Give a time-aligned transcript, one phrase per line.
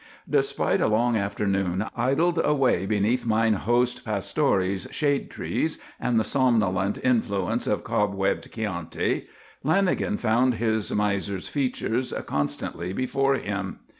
[0.27, 6.97] Despite a long afternoon idled away beneath mine host Pastori's shade trees and the somnolent
[7.03, 9.27] influence of cobwebbed Chianti,
[9.63, 13.81] Lanagan found his miser's features constantly before him.